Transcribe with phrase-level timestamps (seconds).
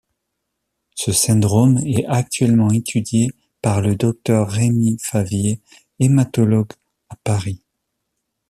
[0.95, 3.29] Ce syndrome est actuellement étudié
[3.61, 5.61] par le docteur Rémi Favier,
[5.99, 6.73] hématologue
[7.09, 7.61] à Paris.